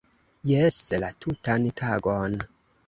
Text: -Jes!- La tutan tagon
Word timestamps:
-Jes!- 0.51 0.77
La 1.03 1.11
tutan 1.27 1.71
tagon 1.85 2.41